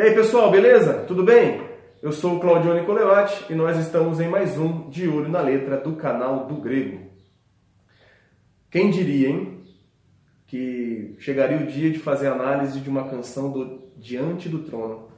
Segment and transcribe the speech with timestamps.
[0.00, 1.04] E aí pessoal, beleza?
[1.06, 1.60] Tudo bem?
[2.00, 5.76] Eu sou o Claudio Nicolevati e nós estamos em mais um De Olho na Letra
[5.76, 7.02] do canal do Grego.
[8.70, 9.62] Quem diria, hein?
[10.46, 15.10] Que chegaria o dia de fazer análise de uma canção do Diante do Trono.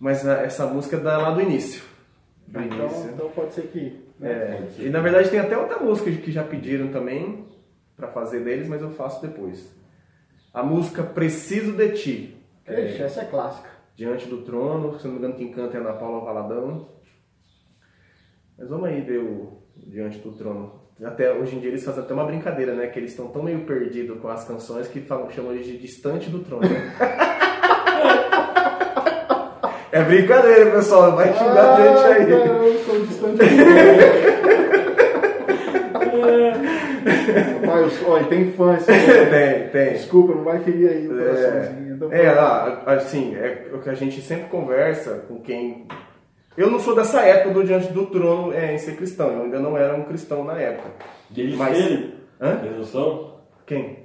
[0.00, 1.80] Mas ah, essa música é da lá do início.
[2.48, 3.10] Do Então, início.
[3.14, 4.04] então pode ser que.
[4.20, 7.46] É, e na verdade tem até outra música que já pediram também
[7.96, 9.72] para fazer deles, mas eu faço depois.
[10.52, 12.33] A música Preciso de Ti.
[12.68, 13.68] Ixi, essa é clássica.
[13.96, 16.88] Diante do Trono, se não me engano quem canta é Ana Paula Valadão.
[18.58, 20.82] Mas vamos aí ver o Diante do Trono.
[21.04, 22.86] Até hoje em dia eles fazem até uma brincadeira, né?
[22.86, 26.30] Que eles estão tão meio perdidos com as canções que falam, chamam eles de Distante
[26.30, 26.62] do Trono.
[26.68, 26.94] né?
[29.92, 31.14] é brincadeira, pessoal.
[31.16, 32.26] Vai xingar a gente Ah, aí.
[32.30, 33.40] não, eu sou distante.
[37.34, 38.86] Rapaz, olha, tem fã esse
[39.30, 39.92] tem, tem.
[39.94, 41.94] Desculpa, não vai ferir aí o coraçãozinho.
[41.96, 45.86] Então, É, ah, assim, é o que a gente sempre conversa com quem.
[46.56, 49.58] Eu não sou dessa época do Diante do Trono é, em ser cristão, eu ainda
[49.58, 50.88] não era um cristão na época.
[51.30, 52.14] Deles Mas- serem?
[52.40, 52.56] Hã?
[52.56, 53.34] Tem noção?
[53.66, 54.04] Quem?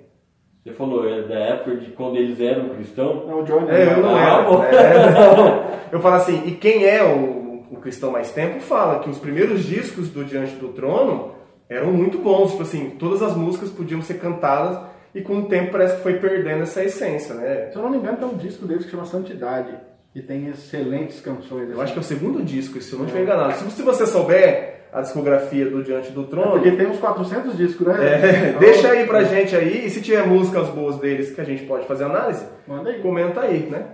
[0.64, 3.26] Você falou, é da época de quando eles eram cristãos?
[3.28, 3.70] Não, o Johnny.
[3.72, 4.78] É, eu não Ah, era.
[4.78, 5.70] É, não.
[5.92, 9.64] Eu falo assim, e quem é o, o cristão mais tempo fala que os primeiros
[9.64, 11.32] discos do Diante do Trono
[11.70, 14.80] eram muito bons, tipo assim, todas as músicas podiam ser cantadas
[15.14, 17.70] e com o tempo parece que foi perdendo essa essência, né?
[17.72, 19.74] Se eu não me engano, tem um disco deles que chama Santidade.
[20.16, 21.70] E tem excelentes canções.
[21.70, 23.54] Eu acho que é o segundo disco, se eu não estiver enganado.
[23.54, 27.56] Se, se você souber a discografia do Diante do É Trono, porque tem uns 400
[27.56, 27.96] discos, né?
[28.00, 31.44] é, Então, deixa aí pra gente aí, e se tiver músicas boas deles que a
[31.44, 33.00] gente pode fazer análise, Manda aí.
[33.02, 33.86] comenta aí, né?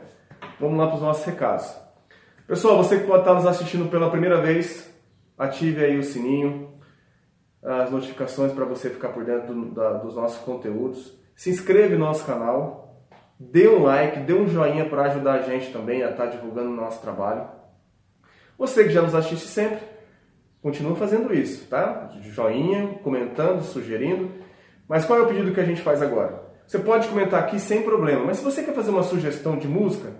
[0.58, 1.70] Vamos lá para os nossos recados.
[2.48, 4.90] Pessoal, você que pode estar nos assistindo pela primeira vez,
[5.38, 6.70] ative aí o sininho,
[7.66, 11.18] as notificações para você ficar por dentro do- da- dos nossos conteúdos.
[11.36, 13.04] Se inscreve no nosso canal,
[13.40, 16.76] dê um like, dê um joinha para ajudar a gente também a estar divulgando o
[16.76, 17.48] nosso trabalho.
[18.58, 19.80] Você que já nos assiste sempre,
[20.62, 22.10] continue fazendo isso, tá?
[22.22, 24.32] Joinha, comentando, sugerindo.
[24.88, 26.44] Mas qual é o pedido que a gente faz agora?
[26.66, 30.12] Você pode comentar aqui sem problema, mas se você quer fazer uma sugestão de música,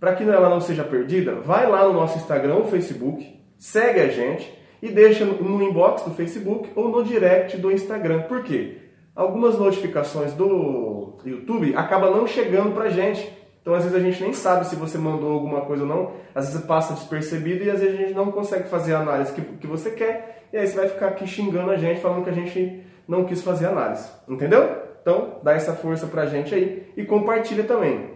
[0.00, 4.08] para que ela não seja perdida, vai lá no nosso Instagram ou Facebook, segue a
[4.08, 4.52] gente
[4.82, 8.22] e deixa no inbox do Facebook ou no direct do Instagram.
[8.22, 8.78] Por quê?
[9.14, 13.32] Algumas notificações do YouTube acabam não chegando pra gente.
[13.62, 16.12] Então, às vezes, a gente nem sabe se você mandou alguma coisa ou não.
[16.34, 19.42] Às vezes passa despercebido e às vezes a gente não consegue fazer a análise que,
[19.42, 20.46] que você quer.
[20.52, 23.42] E aí você vai ficar aqui xingando a gente, falando que a gente não quis
[23.42, 24.08] fazer análise.
[24.28, 24.82] Entendeu?
[25.02, 28.10] Então, dá essa força pra gente aí e compartilha também.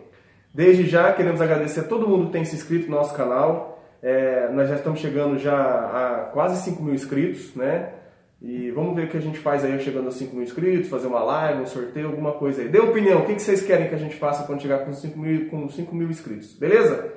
[0.52, 3.79] Desde já, queremos agradecer a todo mundo que tem se inscrito no nosso canal.
[4.02, 7.92] É, nós já estamos chegando já a quase 5 mil inscritos, né?
[8.40, 11.06] E vamos ver o que a gente faz aí chegando a 5 mil inscritos, fazer
[11.06, 12.68] uma live, um sorteio, alguma coisa aí.
[12.68, 15.18] Dê opinião, o que que vocês querem que a gente faça quando chegar com 5
[15.18, 17.12] mil, com 5 mil inscritos, beleza?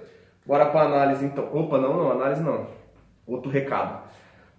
[0.45, 1.49] Bora para análise então.
[1.53, 2.67] Opa, não, não, análise não.
[3.25, 4.03] Outro recado.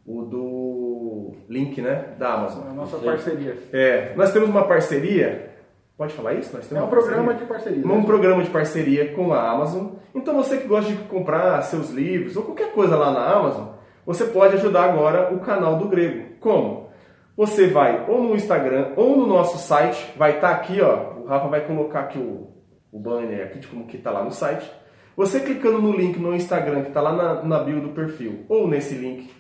[0.07, 2.15] O do link, né?
[2.19, 2.69] Da Amazon.
[2.71, 3.57] A nossa parceria.
[3.71, 5.54] É, nós temos uma parceria.
[5.97, 6.55] Pode falar isso?
[6.57, 7.47] Nós É temos um uma programa parceria?
[7.47, 7.87] de parceria.
[7.87, 8.07] um né?
[8.07, 9.87] programa de parceria com a Amazon.
[10.15, 13.67] Então você que gosta de comprar seus livros ou qualquer coisa lá na Amazon,
[14.05, 16.35] você pode ajudar agora o canal do Grego.
[16.41, 16.89] Como?
[17.37, 21.15] Você vai ou no Instagram ou no nosso site, vai estar aqui, ó.
[21.23, 22.49] O Rafa vai colocar aqui o,
[22.93, 24.71] o banner aqui de como que está lá no site.
[25.17, 28.67] Você clicando no link no Instagram que está lá na, na bio do perfil ou
[28.67, 29.31] nesse link,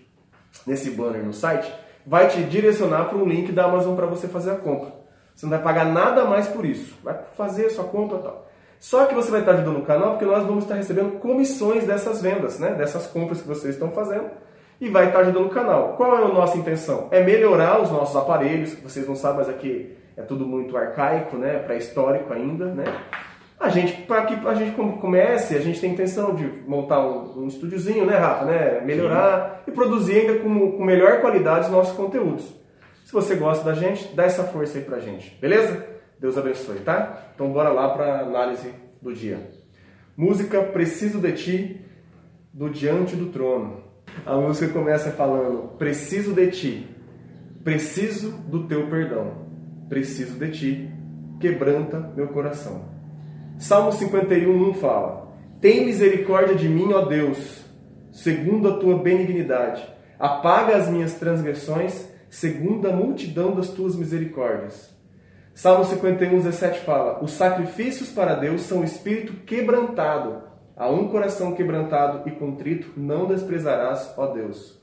[0.66, 1.70] nesse banner no site,
[2.06, 5.03] vai te direcionar para um link da Amazon para você fazer a compra.
[5.34, 6.96] Você não vai pagar nada mais por isso.
[7.02, 8.46] Vai fazer a sua compra e tal.
[8.78, 12.20] Só que você vai estar ajudando o canal porque nós vamos estar recebendo comissões dessas
[12.20, 12.74] vendas, né?
[12.74, 14.26] dessas compras que vocês estão fazendo
[14.80, 15.94] e vai estar ajudando o canal.
[15.96, 17.08] Qual é a nossa intenção?
[17.10, 21.36] É melhorar os nossos aparelhos, que vocês não sabem, mas aqui é tudo muito arcaico,
[21.36, 21.58] né?
[21.60, 22.66] pré-histórico ainda.
[22.66, 22.84] Né?
[23.58, 27.44] A gente, para que a gente come- comece, a gente tem intenção de montar um,
[27.44, 28.44] um estúdiozinho, né, Rafa?
[28.44, 28.82] Né?
[28.84, 32.52] Melhorar e produzir ainda com, com melhor qualidade os nossos conteúdos.
[33.14, 35.86] Se você gosta da gente, dá essa força aí pra gente, beleza?
[36.18, 37.30] Deus abençoe, tá?
[37.32, 39.38] Então bora lá pra análise do dia.
[40.16, 41.80] Música Preciso de Ti,
[42.52, 43.84] do Diante do Trono.
[44.26, 46.88] A música começa falando: Preciso de Ti,
[47.62, 49.46] preciso do Teu perdão,
[49.88, 50.92] preciso de Ti,
[51.38, 52.86] quebranta meu coração.
[53.60, 57.64] Salmo 51, 1 fala: Tem misericórdia de mim, ó Deus,
[58.10, 59.88] segundo a tua benignidade.
[60.18, 64.92] Apaga as minhas transgressões, segundo a multidão das tuas misericórdias.
[65.54, 70.42] Salmo 51, 17 fala: Os sacrifícios para Deus são espírito quebrantado.
[70.76, 74.82] A um coração quebrantado e contrito não desprezarás, ó Deus.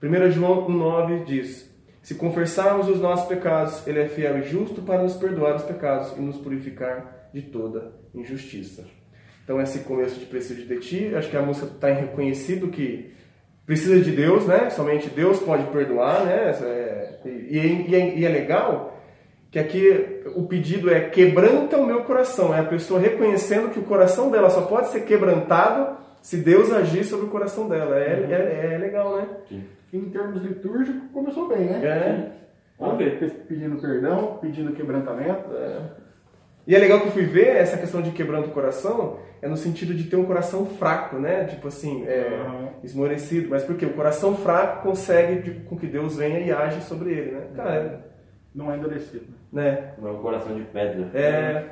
[0.00, 1.68] 1 João 1,9 diz:
[2.00, 6.16] Se confessarmos os nossos pecados, Ele é fiel e justo para nos perdoar os pecados
[6.16, 8.84] e nos purificar de toda injustiça.
[9.42, 13.12] Então esse começo de Preciso de Ti, acho que a música está reconhecido que
[13.66, 14.70] precisa de Deus, né?
[14.70, 16.52] Somente Deus pode perdoar, né?
[16.62, 17.58] É, e,
[17.88, 18.92] e, é, e, é, legal
[19.50, 22.54] que aqui o pedido é quebranta o meu coração.
[22.54, 27.04] É a pessoa reconhecendo que o coração dela só pode ser quebrantado se Deus agir
[27.04, 27.96] sobre o coração dela.
[27.96, 28.32] É, uhum.
[28.32, 29.28] é, é, legal, né?
[29.48, 29.64] Sim.
[29.92, 31.86] Em termos litúrgicos, começou bem, né?
[31.86, 32.32] É.
[32.78, 33.18] Vamos ver.
[33.46, 35.54] Pedindo perdão, pedindo quebrantamento.
[35.54, 36.03] É.
[36.66, 39.56] E é legal que eu fui ver essa questão de quebrando o coração, é no
[39.56, 41.44] sentido de ter um coração fraco, né?
[41.44, 42.68] Tipo assim, é, uhum.
[42.82, 43.48] esmorecido.
[43.50, 47.32] Mas porque o coração fraco consegue de, com que Deus venha e age sobre ele,
[47.32, 47.46] né?
[47.54, 48.06] Cara,
[48.54, 49.26] não é endurecido.
[49.52, 49.92] Né?
[49.98, 51.10] Não é um coração de pedra.
[51.12, 51.64] É.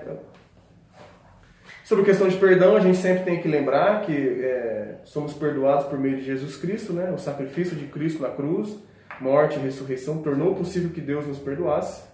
[1.85, 5.87] Sobre a questão de perdão, a gente sempre tem que lembrar que é, somos perdoados
[5.87, 7.11] por meio de Jesus Cristo, né?
[7.11, 8.79] O sacrifício de Cristo na cruz,
[9.21, 12.05] morte e ressurreição tornou possível que Deus nos perdoasse.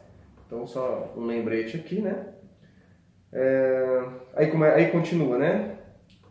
[0.46, 2.28] Então, só um lembrete aqui, né?
[3.32, 4.02] É,
[4.34, 5.76] aí, como é, aí continua, né?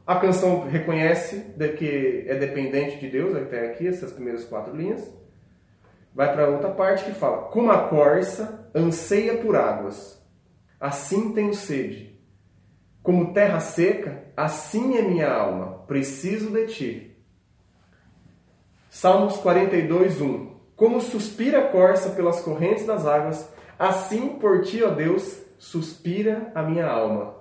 [0.05, 5.13] A canção reconhece que é dependente de Deus, até aqui, essas primeiras quatro linhas.
[6.15, 10.19] Vai para outra parte que fala: Como a corça anseia por águas,
[10.79, 12.17] assim tenho sede.
[13.03, 17.17] Como terra seca, assim é minha alma, preciso de ti.
[18.89, 20.55] Salmos 42, 1.
[20.75, 26.63] Como suspira a corça pelas correntes das águas, assim por ti, ó Deus, suspira a
[26.63, 27.35] minha alma.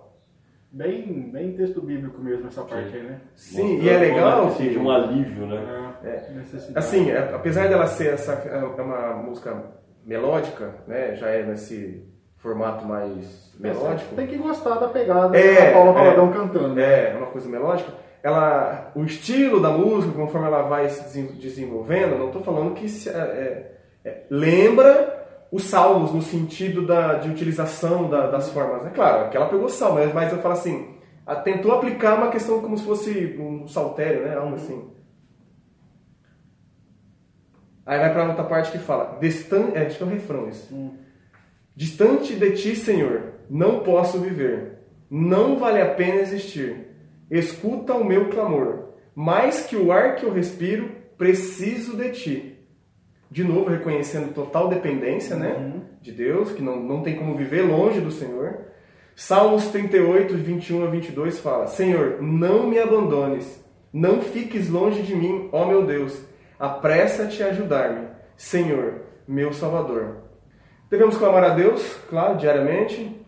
[0.71, 2.97] Bem, bem texto bíblico mesmo essa parte Sim.
[2.97, 3.21] aí, né?
[3.35, 4.69] Sim, Mostrando e é legal que...
[4.69, 5.95] De um alívio, né?
[6.05, 6.43] É, é.
[6.75, 9.57] Assim, é, apesar dela ser essa, é uma música
[10.05, 11.15] melódica, né?
[11.15, 12.05] Já é nesse
[12.37, 14.15] formato mais melódico.
[14.15, 16.75] Tem que gostar da pegada é, da Paula Valadão é, cantando.
[16.75, 17.11] Né?
[17.11, 17.93] É, uma coisa melódica.
[18.23, 23.09] Ela, o estilo da música, conforme ela vai se desenvolvendo, não estou falando que se,
[23.09, 23.73] é,
[24.05, 25.16] é, lembra
[25.51, 28.85] os salmos no sentido da, de utilização da, das formas.
[28.87, 30.95] É claro, que ela pegou salmo, mas eu falo assim,
[31.45, 34.37] tentou aplicar uma questão como se fosse um saltério, né?
[34.37, 34.91] Algo assim.
[37.85, 40.75] Aí vai para outra parte que fala, distante, é, acho que é um refrão isso.
[40.75, 40.95] Hum.
[41.75, 44.79] Distante de ti, Senhor, não posso viver.
[45.09, 46.89] Não vale a pena existir.
[47.31, 48.87] Escuta o meu clamor.
[49.15, 52.56] Mais que o ar que eu respiro, preciso de ti
[53.31, 55.83] de novo reconhecendo total dependência né, uhum.
[56.01, 58.59] de Deus, que não, não tem como viver longe do Senhor.
[59.15, 65.49] Salmos 38, 21 a 22 fala: Senhor, não me abandones, não fiques longe de mim,
[65.53, 66.21] ó meu Deus,
[66.59, 70.19] apressa-te a ajudar-me, Senhor, meu Salvador.
[70.91, 73.25] Devemos clamar a Deus, claro, diariamente.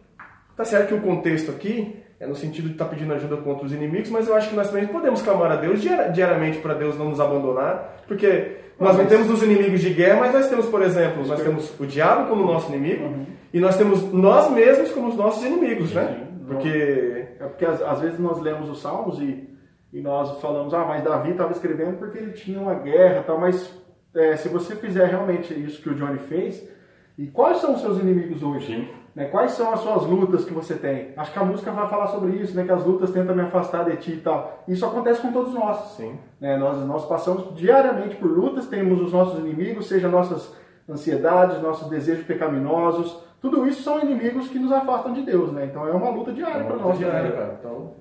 [0.56, 3.64] Tá certo que o contexto aqui é no sentido de estar tá pedindo ajuda contra
[3.64, 6.98] os inimigos, mas eu acho que nós também podemos clamar a Deus diariamente para Deus
[6.98, 10.82] não nos abandonar, porque nós não temos os inimigos de guerra, mas nós temos, por
[10.82, 13.26] exemplo, nós temos o diabo como nosso inimigo uhum.
[13.52, 16.26] e nós temos nós mesmos como os nossos inimigos, né?
[16.46, 19.48] Porque é porque às, vezes nós lemos os salmos e,
[19.92, 23.38] e nós falamos, ah, mas Davi estava escrevendo porque ele tinha uma guerra, tal.
[23.38, 23.72] Mas
[24.14, 26.68] é, se você fizer realmente isso que o Johnny fez,
[27.16, 28.66] e quais são os seus inimigos hoje?
[28.66, 28.88] Sim.
[29.18, 29.24] Né?
[29.24, 31.12] Quais são as suas lutas que você tem?
[31.16, 32.62] Acho que a música vai falar sobre isso, né?
[32.62, 34.62] Que as lutas tentam me afastar de ti e tal.
[34.68, 35.96] Isso acontece com todos nós.
[35.96, 36.16] Sim.
[36.40, 36.56] Né?
[36.56, 40.54] Nós, nós passamos diariamente por lutas, temos os nossos inimigos, seja nossas
[40.88, 43.20] ansiedades, nossos desejos pecaminosos.
[43.40, 45.64] Tudo isso são inimigos que nos afastam de Deus, né?
[45.64, 46.96] Então é uma luta diária é para nós.
[46.96, 47.56] Diária, cara.
[47.58, 47.94] Então...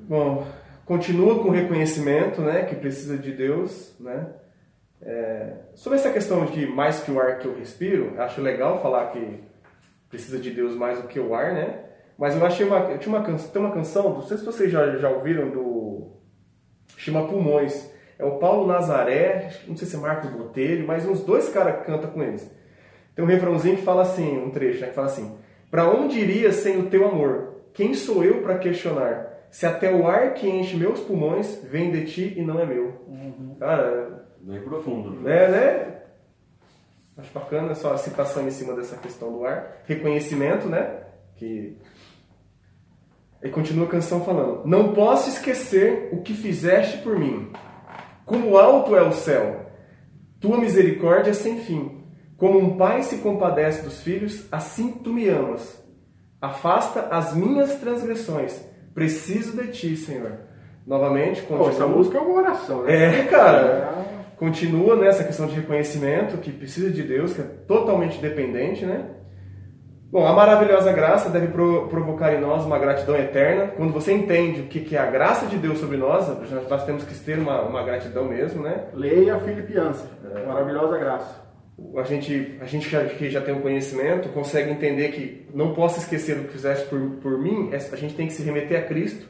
[0.00, 0.46] Bom,
[0.86, 2.62] continua com o reconhecimento, né?
[2.62, 4.28] Que precisa de Deus, né?
[5.00, 9.12] É, sobre essa questão de mais que o ar que eu respiro, acho legal falar
[9.12, 9.40] que
[10.08, 11.84] precisa de Deus mais do que o ar, né?
[12.18, 14.72] Mas eu achei uma, eu tinha uma canção, tem uma canção, não sei se vocês
[14.72, 16.12] já, já ouviram do
[16.96, 17.90] chama Pulmões.
[18.18, 22.10] É o Paulo Nazaré, não sei se é Marcos Botelho, mas uns dois caras cantam
[22.10, 22.50] com eles.
[23.14, 25.38] Tem um refrãozinho que fala assim, um trecho, né, que fala assim:
[25.70, 27.62] "Para onde iria sem o teu amor?
[27.72, 29.46] Quem sou eu para questionar?
[29.50, 33.04] Se até o ar que enche meus pulmões vem de ti e não é meu."
[33.06, 33.56] Uhum.
[33.60, 35.10] Cara, Bem profundo.
[35.10, 35.44] Né?
[35.44, 35.98] É, né?
[37.18, 39.82] Acho bacana só a citação em cima dessa questão do ar.
[39.86, 41.02] Reconhecimento, né?
[41.36, 41.76] Que...
[43.42, 47.52] E continua a canção falando: Não posso esquecer o que fizeste por mim.
[48.24, 49.66] Como alto é o céu,
[50.40, 52.04] tua misericórdia é sem fim.
[52.36, 55.82] Como um pai se compadece dos filhos, assim tu me amas.
[56.40, 58.64] Afasta as minhas transgressões.
[58.94, 60.38] Preciso de ti, Senhor.
[60.86, 61.70] Novamente, continua.
[61.70, 63.20] essa música é uma oração, né?
[63.20, 64.04] É, cara.
[64.14, 69.04] É continua nessa questão de reconhecimento, que precisa de Deus, que é totalmente dependente, né?
[70.10, 73.66] Bom, a maravilhosa graça deve provocar em nós uma gratidão eterna.
[73.76, 76.26] Quando você entende o que é a graça de Deus sobre nós,
[76.70, 78.84] nós temos que ter uma, uma gratidão mesmo, né?
[78.94, 80.46] Leia Filipiança, é.
[80.46, 81.42] maravilhosa graça.
[81.94, 85.98] a gente, a gente já, que já tem um conhecimento consegue entender que não posso
[85.98, 88.82] esquecer o que fizeste por, por mim, é, a gente tem que se remeter a
[88.84, 89.28] Cristo,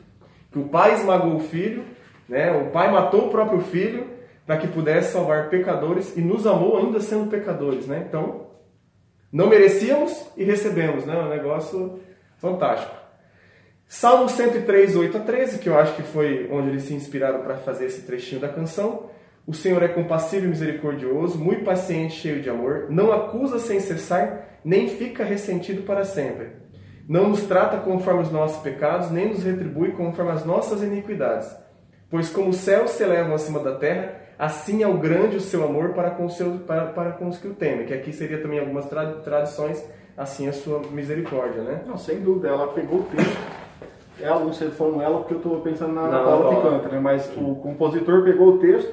[0.53, 1.83] que o Pai esmagou o Filho,
[2.29, 2.53] né?
[2.53, 4.18] o Pai matou o próprio Filho
[4.49, 7.87] para que pudesse salvar pecadores e nos amou ainda sendo pecadores.
[7.87, 8.07] Né?
[8.09, 8.47] Então,
[9.31, 11.19] não merecíamos e recebemos, né?
[11.19, 12.01] um negócio
[12.39, 12.97] fantástico.
[13.87, 17.59] Salmo 103, 8 a 13, que eu acho que foi onde eles se inspiraram para
[17.59, 19.11] fazer esse trechinho da canção.
[19.47, 24.61] O Senhor é compassivo e misericordioso, muito paciente, cheio de amor, não acusa sem cessar,
[24.65, 26.53] nem fica ressentido para sempre.
[27.07, 31.55] Não nos trata conforme os nossos pecados, nem nos retribui conforme as nossas iniquidades.
[32.11, 35.65] Pois como os céus se elevam acima da terra, assim é o grande o seu
[35.65, 37.87] amor para com, seu, para, para com os que o temem.
[37.87, 39.85] Que aqui seria também algumas tra tradições,
[40.17, 41.83] assim a sua misericórdia, né?
[41.87, 43.37] Não, sem dúvida, ela pegou o texto.
[44.21, 46.89] Ela, não sei se foi ela, porque eu estou pensando na Não, Paula que canta,
[46.89, 47.01] né?
[47.01, 48.93] Mas o compositor pegou o texto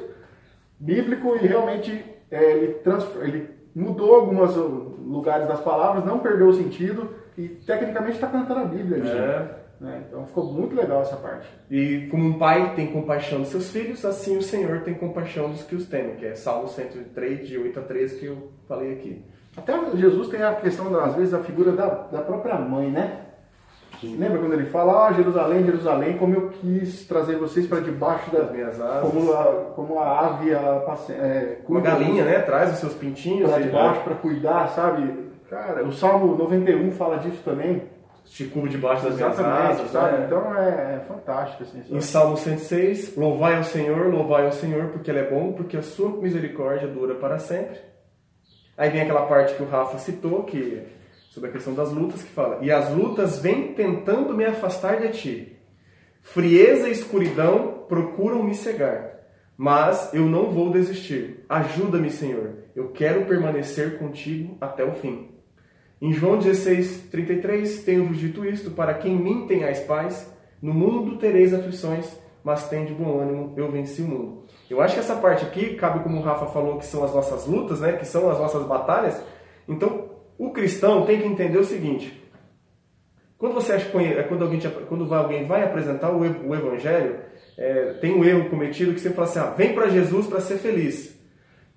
[0.79, 2.77] bíblico e realmente é, ele,
[3.21, 8.65] ele mudou alguns lugares das palavras, não perdeu o sentido e tecnicamente está cantando a
[8.65, 9.01] Bíblia.
[9.01, 9.64] ali, É.
[9.79, 10.03] né?
[10.07, 11.47] Então ficou muito legal essa parte.
[11.69, 15.63] E como um pai tem compaixão dos seus filhos, assim o Senhor tem compaixão dos
[15.63, 19.23] que os temem, que é Salmo 103, de 8 a 13, que eu falei aqui.
[19.57, 23.21] Até Jesus tem a questão, às vezes, da figura da, da própria mãe, né?
[24.03, 28.47] Lembra quando ele fala, ah, Jerusalém, Jerusalém, como eu quis trazer vocês para debaixo Das
[28.47, 28.51] da...
[28.51, 29.09] minhas asas.
[29.09, 29.43] Como a,
[29.75, 32.39] como a ave, a, passe- é, Uma galinha, né?
[32.39, 35.31] Traz os seus pintinhos Para debaixo para cuidar, sabe?
[35.49, 37.83] Cara, o Salmo 91 fala disso também.
[38.45, 39.91] Cubro debaixo das minhas asas.
[39.91, 40.17] sabe?
[40.17, 40.25] né?
[40.25, 41.83] Então é, é fantástico, assim.
[41.89, 42.01] Em?
[42.01, 46.09] Salmo 106, louvai ao Senhor, louvai ao Senhor, porque Ele é bom, porque a sua
[46.09, 47.79] misericórdia dura para sempre.
[48.77, 50.83] Aí vem aquela parte que o Rafa citou, que
[51.29, 55.09] sobre a questão das lutas, que fala: E as lutas vêm tentando me afastar de
[55.09, 55.59] ti.
[56.21, 59.15] Frieza e escuridão procuram me cegar.
[59.57, 61.45] Mas eu não vou desistir.
[61.47, 62.55] Ajuda-me, Senhor.
[62.75, 65.34] Eu quero permanecer contigo até o fim.
[66.01, 71.53] Em João 16, 33, tenho-vos dito isto, para quem mim tenhais paz, no mundo tereis
[71.53, 72.05] aflições,
[72.43, 74.43] mas tem de bom ânimo, eu venci o mundo.
[74.69, 77.45] Eu acho que essa parte aqui cabe como o Rafa falou, que são as nossas
[77.47, 79.19] lutas, né, que são as nossas batalhas.
[79.67, 82.21] Então, o cristão tem que entender o seguinte,
[83.37, 87.19] quando você acha conhe- quando alguém, quando vai- alguém vai apresentar o evangelho,
[87.57, 90.57] é, tem um erro cometido que você fala assim, ah, vem para Jesus para ser
[90.57, 91.14] feliz.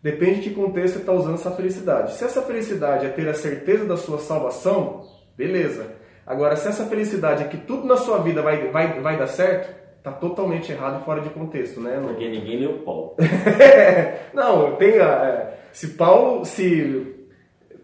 [0.03, 2.15] Depende de que contexto você está usando essa felicidade.
[2.15, 5.05] Se essa felicidade é ter a certeza da sua salvação,
[5.37, 5.87] beleza.
[6.27, 9.75] Agora, se essa felicidade é que tudo na sua vida vai, vai, vai dar certo,
[10.03, 11.97] tá totalmente errado e fora de contexto, né?
[11.97, 13.17] Não- Porque ninguém leu Paulo.
[14.33, 17.15] não, tem a, é, se Paulo, se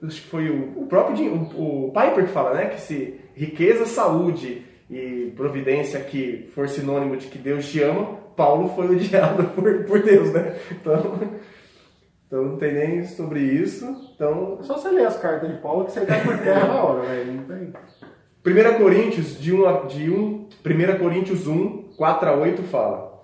[0.07, 3.87] acho que foi o, o próprio o, o Piper que fala, né, que se riqueza,
[3.87, 9.85] saúde e providência que for sinônimo de que Deus te ama, Paulo foi odiado por,
[9.85, 10.55] por Deus, né?
[10.71, 11.19] Então,
[12.35, 13.87] então não tem nem sobre isso.
[14.15, 16.83] Então, É só você ler as cartas de Paulo que você cai por terra na
[16.83, 17.33] hora, velho.
[17.33, 17.73] Não tem.
[18.45, 23.23] 1 Coríntios, de 1, a- de 1, 1 Coríntios 1, 4 a 8 fala: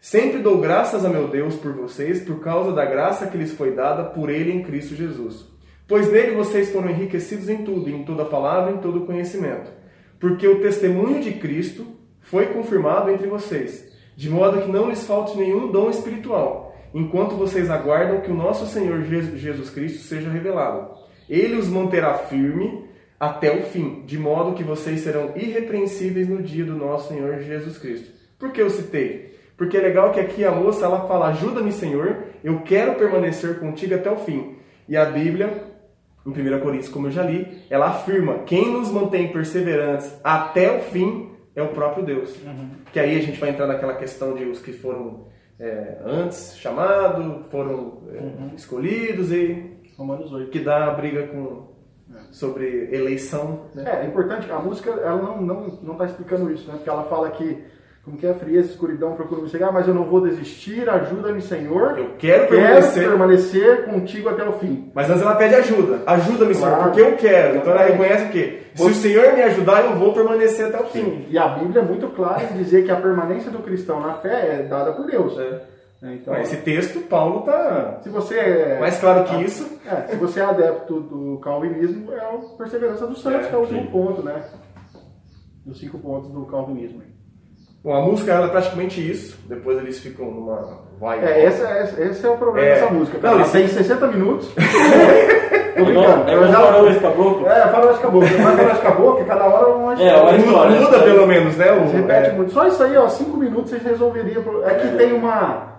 [0.00, 3.72] Sempre dou graças a meu Deus por vocês, por causa da graça que lhes foi
[3.74, 5.46] dada por Ele em Cristo Jesus.
[5.86, 9.70] Pois nele vocês foram enriquecidos em tudo, em toda palavra, em todo conhecimento.
[10.18, 11.86] Porque o testemunho de Cristo
[12.20, 17.70] foi confirmado entre vocês, de modo que não lhes falte nenhum dom espiritual, enquanto vocês
[17.70, 20.90] aguardam que o nosso Senhor Je- Jesus Cristo seja revelado.
[21.28, 22.84] Ele os manterá firme
[23.18, 27.78] até o fim, de modo que vocês serão irrepreensíveis no dia do nosso Senhor Jesus
[27.78, 28.10] Cristo.
[28.38, 29.38] Por que eu citei?
[29.56, 33.94] Porque é legal que aqui a moça ela fala: Ajuda-me, Senhor, eu quero permanecer contigo
[33.94, 34.56] até o fim.
[34.88, 35.64] E a Bíblia,
[36.26, 40.80] em 1 Coríntios, como eu já li, ela afirma: quem nos mantém perseverantes até o
[40.80, 42.34] fim é o próprio Deus.
[42.90, 45.26] Que aí a gente vai entrar naquela questão de os que foram
[45.60, 50.50] é, antes chamados, foram é, escolhidos e Romanos 8.
[50.50, 51.68] que dá a briga com
[52.32, 53.84] sobre eleição, né?
[53.86, 56.74] É, é importante, a música ela não, não, não tá explicando isso, né?
[56.74, 57.62] Porque ela fala que,
[58.04, 61.98] como que é, frieza, escuridão, procura me cegar, mas eu não vou desistir, ajuda-me, Senhor.
[61.98, 64.90] Eu quero Quero permanecer, permanecer contigo até o fim.
[64.94, 66.02] mas antes ela pede ajuda.
[66.06, 66.82] Ajuda-me, Senhor, Claro.
[66.84, 67.56] porque eu quero.
[67.58, 71.26] Então ela reconhece que se o Senhor me ajudar, eu vou permanecer até o fim.
[71.28, 74.60] E a Bíblia é muito clara em dizer que a permanência do cristão na fé
[74.60, 75.38] é dada por Deus.
[75.38, 75.62] É.
[76.02, 79.78] É, Então, esse texto, Paulo tá se você é, mais claro que isso.
[79.84, 83.58] é, se você é adepto do calvinismo, é a perseverança dos santos, É, que é
[83.58, 83.86] o último sim.
[83.88, 84.42] ponto, né?
[85.66, 87.02] Dos cinco pontos do calvinismo.
[87.82, 89.38] Bom, a música ela é praticamente isso.
[89.48, 91.24] Depois eles ficam numa vibe.
[91.24, 92.74] É, esse, é- esse é o problema É.
[92.74, 93.18] dessa música.
[93.22, 93.30] Não.
[93.40, 94.50] Ela tem 60 minutos.
[95.76, 96.30] Tô É brincando.
[96.30, 97.46] é já- farol esse caboclo.
[97.48, 98.28] É, faroeste caboclo.
[98.42, 100.80] Mas faroeste caboclo, cada hora é uma É, uma história.
[100.80, 101.72] Muda pelo menos, né?
[101.72, 102.52] O, repete é, muito.
[102.52, 104.42] Só isso aí, ó, cinco minutos vocês resolveriam.
[104.66, 105.70] É que tem uma.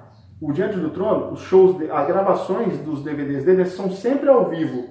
[0.41, 4.49] o Diante do Trono, os shows, de- as gravações dos DVDs dele são sempre ao
[4.49, 4.85] vivo.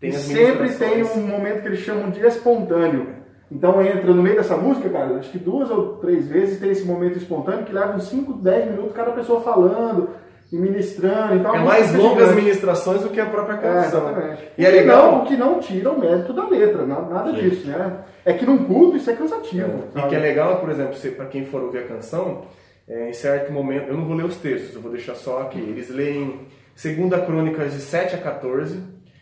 [0.00, 3.15] Tem e sempre tem um momento que eles chamam de espontâneo.
[3.50, 6.84] Então entra no meio dessa música, cara, acho que duas ou três vezes tem esse
[6.84, 10.08] momento espontâneo que leva uns 5, 10 minutos cada pessoa falando
[10.52, 11.34] e ministrando.
[11.36, 12.44] Então, É mais fica longas as gigante.
[12.44, 14.08] ministrações do que a própria É, canção.
[14.08, 14.48] exatamente.
[14.58, 15.12] E é legal.
[15.12, 17.36] Não, o que não tira o mérito da letra, nada, Sim.
[17.36, 17.98] disso, né?
[18.24, 19.84] É que num culto isso é cansativo.
[19.90, 20.08] E sabe?
[20.08, 22.42] que é legal, por exemplo, para quem for ouvir a canção,
[22.88, 25.58] é, em certo momento, eu não vou ler os textos, eu vou deixar só aqui.
[25.60, 26.46] Eles leem
[26.80, 28.80] 2 Crônicas de 7 a 14.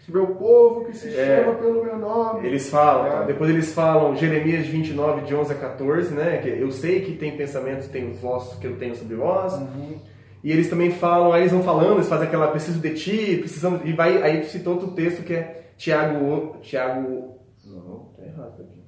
[0.08, 1.42] Meu povo que se É.
[1.44, 2.46] chama pelo meu nome.
[2.46, 3.22] Eles falam, tá?
[3.22, 3.26] É.
[3.26, 6.38] depois eles falam Jeremias 29, de 11 a 14, né?
[6.38, 9.54] Que eu sei que tem pensamentos, tem os vossos que eu tenho sobre vós.
[9.54, 9.98] Uhum.
[10.42, 13.80] E eles também falam, aí eles vão falando, eles fazem aquela preciso de ti, precisamos.
[13.84, 16.56] E vai, aí citou outro texto que é Tiago.
[16.60, 17.38] Tiago.
[17.64, 18.84] Não, tá errado aqui.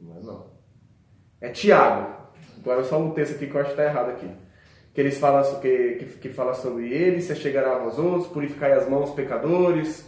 [0.00, 0.46] Não é não.
[1.40, 2.10] É Tiago.
[2.60, 4.28] Agora só um texto aqui que eu acho que está errado aqui.
[4.94, 8.26] Que eles falam so- que, que, que fala sobre ele, se chegará a vós outros,
[8.26, 10.04] purificai as mãos pecadores,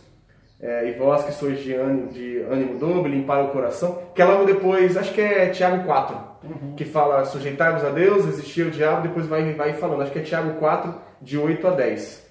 [0.60, 4.02] é, e vós que sois de ânimo, de ânimo dobro, limpar o coração.
[4.14, 6.16] Que é logo depois, acho que é Tiago 4,
[6.76, 10.02] que fala sujeitai-vos a Deus, resistir ao diabo, depois vai, vai falando.
[10.02, 12.24] Acho que é Tiago 4, de 8 a 10.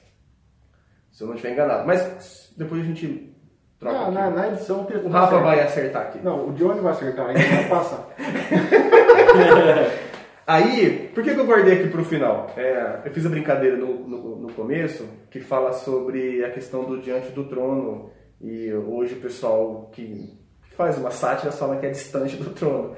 [1.12, 1.86] Se eu não estiver enganado.
[1.88, 3.36] Mas depois a gente
[3.79, 3.98] troca.
[3.98, 6.19] Ah, na, na edição O Rafa vai acertar aqui.
[6.24, 8.07] Não, o Johnny vai acertar, ele vai passar.
[10.45, 12.51] Aí, por que, que eu guardei aqui pro final?
[12.57, 17.00] É, eu fiz a brincadeira no, no, no começo, que fala sobre a questão do
[17.01, 18.09] diante do trono,
[18.41, 20.38] e hoje o pessoal que
[20.75, 22.95] faz uma sátira fala que é distante do trono.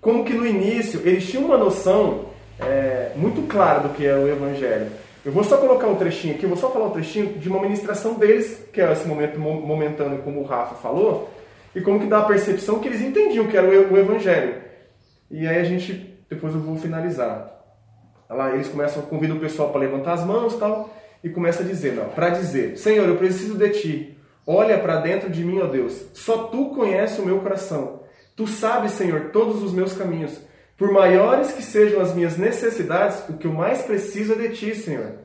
[0.00, 2.26] Como que no início eles tinham uma noção
[2.58, 4.90] é, muito clara do que é o evangelho.
[5.24, 8.14] Eu vou só colocar um trechinho aqui, vou só falar um trechinho de uma ministração
[8.14, 11.30] deles, que é esse momento mo- momentâneo, como o Rafa falou,
[11.74, 14.54] e como que dá a percepção que eles entendiam que era o o evangelho.
[15.30, 17.54] E aí a gente, depois eu vou finalizar.
[18.28, 20.94] Lá eles começam, convidam o pessoal para levantar as mãos e tal,
[21.24, 24.18] e começa a dizer, para dizer, Senhor, eu preciso de ti.
[24.46, 26.06] Olha para dentro de mim, ó Deus.
[26.14, 28.00] Só tu conheces o meu coração.
[28.36, 30.40] Tu sabes, Senhor, todos os meus caminhos.
[30.76, 34.74] Por maiores que sejam as minhas necessidades, o que eu mais preciso é de ti,
[34.74, 35.16] Senhor.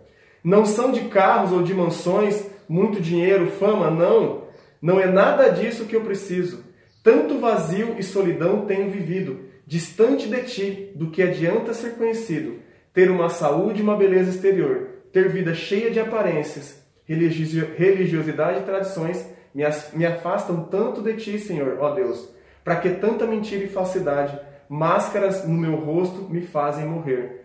[0.44, 4.44] Não são de carros ou de mansões, muito dinheiro, fama, não.
[4.82, 6.64] Não é nada disso que eu preciso.
[7.04, 12.60] Tanto vazio e solidão tenho vivido, distante de ti, do que adianta ser conhecido,
[12.94, 18.64] ter uma saúde e uma beleza exterior, ter vida cheia de aparências, religio- religiosidade e
[18.64, 22.34] tradições me afastam tanto de ti, Senhor, ó Deus.
[22.64, 27.42] Para que tanta mentira e falsidade, máscaras no meu rosto me fazem morrer?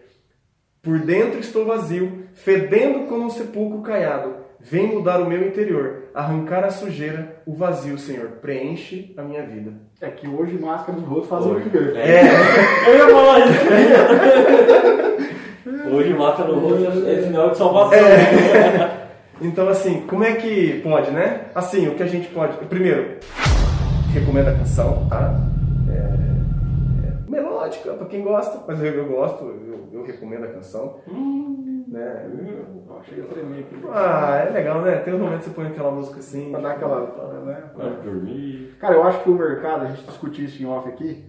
[0.80, 4.36] Por dentro estou vazio, fedendo como um sepulcro caiado.
[4.60, 8.28] Vem mudar o meu interior, arrancar a sujeira, o vazio, Senhor.
[8.40, 9.72] Preenche a minha vida.
[10.00, 11.66] É que hoje máscaras no rosto Hoje.
[11.66, 11.78] o quê?
[11.96, 12.20] É.
[12.86, 13.58] Eu ia falar isso.
[15.92, 17.98] Hoje mata no rosto é sinal de salvação.
[19.40, 21.46] Então, assim, como é que pode, né?
[21.52, 22.56] Assim, o que a gente pode.
[22.66, 23.16] Primeiro,
[24.12, 25.34] recomendo a canção, tá?
[27.68, 31.00] Melódica, pra quem gosta, mas eu, eu gosto, eu, eu recomendo a canção.
[31.06, 32.30] Né?
[32.88, 33.76] Ó, Chega a tremer aqui.
[33.92, 34.96] Ah, é legal, né?
[34.98, 36.50] Tem um momento que você põe aquela música assim.
[36.50, 37.44] Pra dar aquela.
[37.44, 37.70] Né?
[37.74, 38.76] Vai dormir.
[38.80, 41.24] Cara, eu acho que o mercado, a gente discutiu isso em off aqui,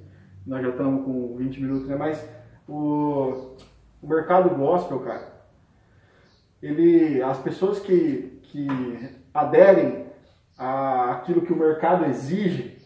[0.45, 1.95] nós já estamos com 20 minutos, né?
[1.95, 2.25] Mas
[2.67, 3.55] o,
[4.01, 5.27] o mercado gospel, cara,
[6.61, 8.67] ele, as pessoas que, que
[9.33, 10.07] aderem
[10.57, 12.77] a aquilo que o mercado exige,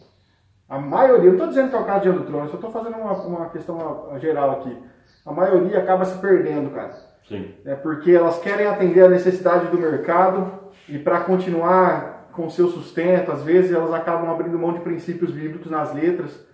[0.70, 2.98] a maioria, eu não estou dizendo que é o caso de eu só estou fazendo
[2.98, 4.78] uma, uma questão geral aqui.
[5.26, 6.94] A maioria acaba se perdendo, cara
[7.28, 7.54] Sim.
[7.64, 10.52] né, porque elas querem atender a necessidade do mercado
[10.90, 15.70] e para continuar com seu sustento, às vezes elas acabam abrindo mão de princípios bíblicos
[15.70, 16.46] nas letras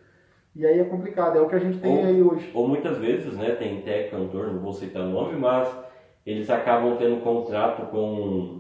[0.55, 2.51] e aí é complicado, é o que a gente tem Ou- aí hoje.
[2.53, 5.69] Ou muitas vezes, né, tem até cantor, não vou citar o nome, mas
[6.25, 8.59] eles acabam tendo contrato com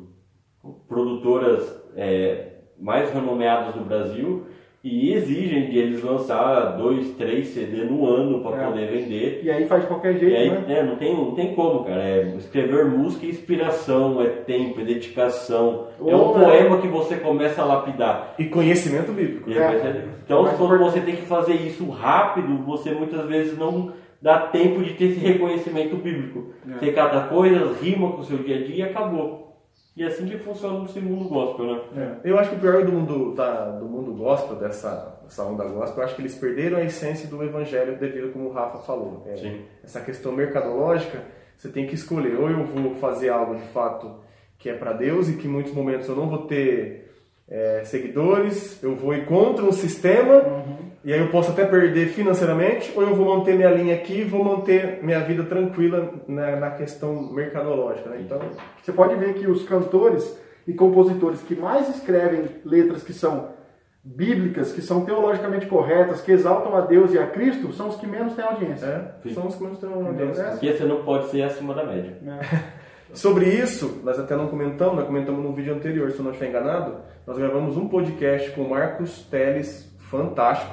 [0.61, 4.45] com produtoras é, mais renomeadas do Brasil
[4.81, 8.65] e exigem de eles lançar dois, três CD no ano para É.
[8.67, 9.41] poder vender.
[9.43, 10.63] E aí faz de qualquer jeito, aí, né?
[10.67, 12.01] né, não, tem, não tem como, cara.
[12.01, 15.87] É, escrever música é inspiração, é tempo, é dedicação.
[15.99, 18.35] é um Ou, poema que você começa a lapidar.
[18.39, 19.49] E conhecimento bíblico.
[19.49, 19.67] E É.
[19.67, 24.37] aí, Então, Mais quando você tem que fazer isso rápido, você muitas vezes não dá
[24.39, 26.53] tempo de ter esse reconhecimento bíblico.
[26.69, 26.79] É.
[26.79, 29.48] Você cata coisas, rima com o seu dia a dia e acabou.
[29.95, 31.81] E é assim que funciona nesse mundo gospel, né?
[32.23, 32.29] É.
[32.29, 35.97] Eu acho que o pior do mundo, da, do mundo gospel, dessa, dessa onda gospel,
[35.97, 39.23] eu acho que eles perderam a essência do evangelho devido como o Rafa falou.
[39.27, 39.61] É, Sim.
[39.83, 41.23] Essa questão mercadológica,
[41.57, 42.39] você tem que escolher.
[42.39, 44.19] Ou eu vou fazer algo de fato
[44.57, 47.09] que é para Deus e que em muitos momentos eu não vou ter
[47.47, 50.63] é, seguidores, eu vou ir contra um sistema,
[51.03, 54.23] E aí eu posso até perder financeiramente, ou eu vou manter minha linha aqui e
[54.25, 58.09] vou manter minha vida tranquila na, na questão mercadológica.
[58.09, 58.21] Né?
[58.21, 58.39] Então,
[58.81, 63.57] Você pode ver que os cantores e compositores que mais escrevem letras que são
[64.03, 68.07] bíblicas, que são teologicamente corretas, que exaltam a Deus e a Cristo, são os que
[68.07, 68.85] menos têm audiência.
[68.85, 70.07] é, são os que na Entendeu?
[70.07, 70.43] audiência.
[70.51, 72.17] Porque você não pode ser acima da média.
[73.13, 76.49] Sobre isso, nós até não comentamos, nós comentamos no vídeo anterior, se eu não estiver
[76.49, 80.71] enganado, nós gravamos um podcast com o Marcos Teles, fantástico,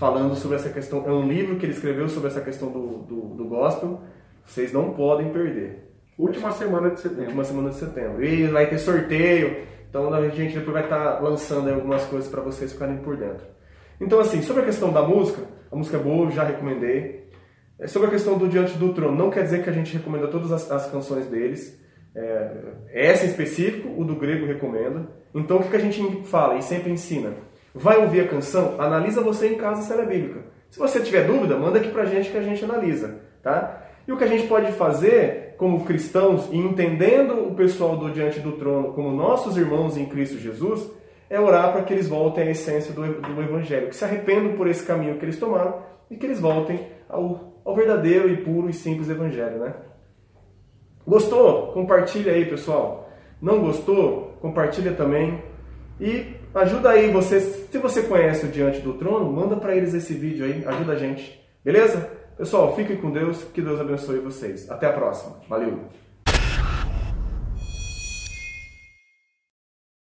[0.00, 1.04] falando sobre essa questão.
[1.06, 4.00] É um livro que ele escreveu sobre essa questão do, do, do gospel.
[4.46, 5.92] Vocês não podem perder.
[6.18, 7.24] Última semana de setembro.
[7.26, 8.24] última semana de setembro.
[8.24, 9.58] E vai ter sorteio,
[9.88, 13.46] então a gente depois vai estar lançando aí algumas coisas para vocês ficarem por dentro.
[14.00, 17.28] Então, assim, sobre a questão da música, a música é boa, já recomendei.
[17.78, 20.28] É, Sobre a questão do Diante do Trono, não quer dizer que a gente recomenda
[20.28, 21.78] todas as, as canções deles.
[22.14, 22.50] É,
[22.92, 25.06] essa em específico, o do grego recomenda.
[25.34, 27.49] Então, o que, que a gente fala e sempre ensina?
[27.74, 30.40] Vai ouvir a canção, analisa você em casa se ela é bíblica.
[30.70, 33.86] Se você tiver dúvida, manda aqui pra gente que a gente analisa, tá?
[34.06, 38.40] E o que a gente pode fazer como cristãos e entendendo o pessoal do Diante
[38.40, 40.90] do Trono como nossos irmãos em Cristo Jesus,
[41.28, 44.66] é orar para que eles voltem à essência do, do Evangelho, que se arrependam por
[44.66, 48.72] esse caminho que eles tomaram e que eles voltem ao, ao verdadeiro e puro e
[48.72, 49.74] simples Evangelho, né?
[51.06, 51.68] Gostou?
[51.68, 53.08] Compartilha aí, pessoal.
[53.40, 54.36] Não gostou?
[54.40, 55.42] Compartilha também.
[56.00, 60.14] E ajuda aí você, se você conhece o Diante do Trono, manda para eles esse
[60.14, 61.40] vídeo aí, ajuda a gente.
[61.64, 62.10] Beleza?
[62.36, 64.70] Pessoal, fiquem com Deus, que Deus abençoe vocês.
[64.70, 65.36] Até a próxima.
[65.48, 65.78] Valeu!